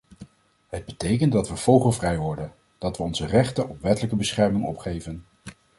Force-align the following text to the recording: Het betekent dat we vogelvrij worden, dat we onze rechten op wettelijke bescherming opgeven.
Het 0.67 0.85
betekent 0.85 1.31
dat 1.31 1.49
we 1.49 1.55
vogelvrij 1.55 2.17
worden, 2.17 2.53
dat 2.77 2.97
we 2.97 3.03
onze 3.03 3.25
rechten 3.25 3.69
op 3.69 3.81
wettelijke 3.81 4.15
bescherming 4.15 4.65
opgeven. 4.65 5.23